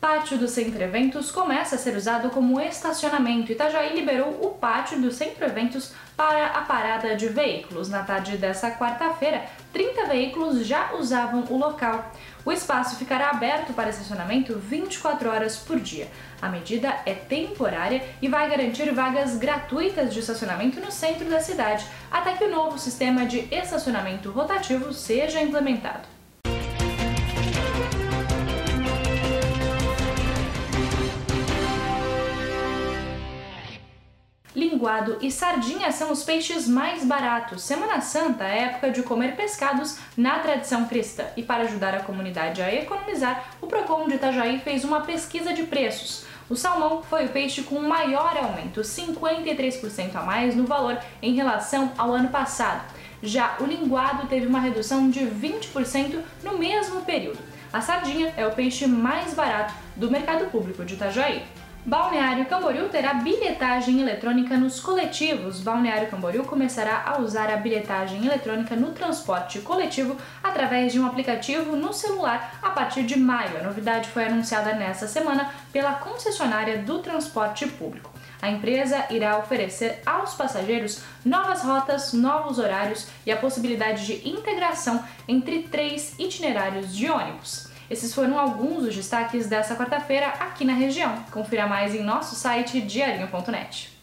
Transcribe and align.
Pátio 0.00 0.38
do 0.38 0.48
Centro 0.48 0.82
Eventos 0.82 1.30
começa 1.30 1.74
a 1.74 1.78
ser 1.78 1.94
usado 1.94 2.30
como 2.30 2.58
estacionamento. 2.58 3.52
Itajaí 3.52 3.94
liberou 3.94 4.30
o 4.42 4.48
pátio 4.48 4.98
do 4.98 5.12
Centro 5.12 5.44
Eventos 5.44 5.92
para 6.16 6.46
a 6.46 6.62
parada 6.62 7.14
de 7.14 7.28
veículos. 7.28 7.90
Na 7.90 8.02
tarde 8.02 8.38
dessa 8.38 8.70
quarta-feira, 8.70 9.44
30 9.74 10.06
veículos 10.06 10.66
já 10.66 10.94
usavam 10.94 11.44
o 11.50 11.58
local. 11.58 12.10
O 12.46 12.50
espaço 12.50 12.96
ficará 12.96 13.28
aberto 13.28 13.74
para 13.74 13.90
estacionamento 13.90 14.58
24 14.58 15.28
horas 15.28 15.58
por 15.58 15.78
dia. 15.78 16.08
A 16.40 16.48
medida 16.48 17.02
é 17.04 17.12
temporária 17.12 18.02
e 18.22 18.28
vai 18.28 18.48
garantir 18.48 18.90
vagas 18.94 19.36
gratuitas 19.36 20.14
de 20.14 20.20
estacionamento 20.20 20.80
no 20.80 20.90
centro 20.90 21.28
da 21.28 21.40
cidade, 21.40 21.86
até 22.10 22.32
que 22.32 22.44
o 22.44 22.50
novo 22.50 22.78
sistema 22.78 23.26
de 23.26 23.46
estacionamento 23.54 24.30
rotativo 24.30 24.94
seja 24.94 25.42
implementado. 25.42 26.19
Linguado 34.54 35.18
e 35.20 35.30
sardinha 35.30 35.92
são 35.92 36.10
os 36.10 36.24
peixes 36.24 36.66
mais 36.66 37.04
baratos. 37.04 37.62
Semana 37.62 38.00
Santa 38.00 38.44
é 38.44 38.64
época 38.64 38.90
de 38.90 39.02
comer 39.02 39.36
pescados 39.36 39.98
na 40.16 40.38
tradição 40.38 40.86
cristã. 40.86 41.24
E 41.36 41.42
para 41.42 41.64
ajudar 41.64 41.94
a 41.94 42.02
comunidade 42.02 42.60
a 42.60 42.74
economizar, 42.74 43.54
o 43.60 43.66
Procon 43.66 44.08
de 44.08 44.14
Itajaí 44.14 44.58
fez 44.58 44.84
uma 44.84 45.02
pesquisa 45.02 45.52
de 45.52 45.64
preços. 45.64 46.24
O 46.48 46.56
salmão 46.56 47.02
foi 47.02 47.26
o 47.26 47.28
peixe 47.28 47.62
com 47.62 47.78
maior 47.80 48.36
aumento, 48.36 48.80
53% 48.80 50.16
a 50.16 50.22
mais 50.22 50.56
no 50.56 50.66
valor 50.66 50.98
em 51.22 51.34
relação 51.34 51.92
ao 51.96 52.12
ano 52.12 52.28
passado. 52.28 52.92
Já 53.22 53.56
o 53.60 53.64
linguado 53.64 54.26
teve 54.26 54.46
uma 54.46 54.58
redução 54.58 55.10
de 55.10 55.20
20% 55.20 56.20
no 56.42 56.58
mesmo 56.58 57.02
período. 57.02 57.38
A 57.72 57.80
sardinha 57.80 58.34
é 58.36 58.44
o 58.44 58.50
peixe 58.50 58.84
mais 58.84 59.32
barato 59.32 59.72
do 59.94 60.10
mercado 60.10 60.50
público 60.50 60.84
de 60.84 60.94
Itajaí. 60.94 61.44
Balneário 61.84 62.44
Camboriú 62.44 62.90
terá 62.90 63.14
bilhetagem 63.14 64.02
eletrônica 64.02 64.54
nos 64.54 64.78
coletivos. 64.80 65.60
Balneário 65.60 66.10
Camboriú 66.10 66.44
começará 66.44 67.04
a 67.06 67.18
usar 67.18 67.50
a 67.50 67.56
bilhetagem 67.56 68.26
eletrônica 68.26 68.76
no 68.76 68.92
transporte 68.92 69.60
coletivo 69.60 70.14
através 70.42 70.92
de 70.92 71.00
um 71.00 71.06
aplicativo 71.06 71.74
no 71.76 71.94
celular 71.94 72.58
a 72.60 72.68
partir 72.68 73.04
de 73.04 73.18
maio. 73.18 73.56
A 73.56 73.62
novidade 73.62 74.10
foi 74.10 74.26
anunciada 74.26 74.74
nesta 74.74 75.08
semana 75.08 75.50
pela 75.72 75.94
concessionária 75.94 76.82
do 76.82 76.98
transporte 76.98 77.66
público. 77.66 78.12
A 78.42 78.50
empresa 78.50 79.06
irá 79.08 79.38
oferecer 79.38 80.02
aos 80.04 80.34
passageiros 80.34 81.02
novas 81.24 81.62
rotas, 81.62 82.12
novos 82.12 82.58
horários 82.58 83.06
e 83.24 83.32
a 83.32 83.38
possibilidade 83.38 84.04
de 84.04 84.28
integração 84.28 85.02
entre 85.26 85.62
três 85.62 86.14
itinerários 86.18 86.94
de 86.94 87.10
ônibus. 87.10 87.69
Esses 87.90 88.14
foram 88.14 88.38
alguns 88.38 88.84
dos 88.84 88.94
destaques 88.94 89.48
dessa 89.48 89.74
quarta-feira 89.74 90.28
aqui 90.28 90.64
na 90.64 90.72
região. 90.72 91.24
Confira 91.32 91.66
mais 91.66 91.92
em 91.92 92.04
nosso 92.04 92.36
site 92.36 92.80
diarinho.net. 92.80 93.99